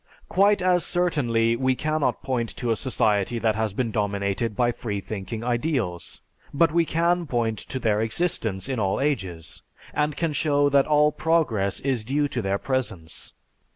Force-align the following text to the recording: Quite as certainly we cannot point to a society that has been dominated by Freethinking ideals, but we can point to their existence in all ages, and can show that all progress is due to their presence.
Quite 0.29 0.63
as 0.63 0.83
certainly 0.83 1.55
we 1.55 1.75
cannot 1.75 2.23
point 2.23 2.49
to 2.57 2.71
a 2.71 2.75
society 2.75 3.37
that 3.37 3.53
has 3.53 3.71
been 3.73 3.91
dominated 3.91 4.55
by 4.55 4.71
Freethinking 4.71 5.43
ideals, 5.43 6.21
but 6.51 6.71
we 6.71 6.85
can 6.85 7.27
point 7.27 7.59
to 7.59 7.77
their 7.77 8.01
existence 8.01 8.67
in 8.67 8.79
all 8.79 8.99
ages, 8.99 9.61
and 9.93 10.17
can 10.17 10.33
show 10.33 10.69
that 10.69 10.87
all 10.87 11.11
progress 11.11 11.79
is 11.81 12.03
due 12.03 12.27
to 12.29 12.41
their 12.41 12.57
presence. 12.57 13.35